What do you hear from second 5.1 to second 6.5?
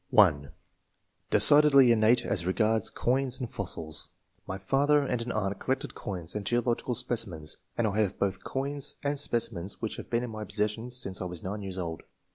an aunt collected coins and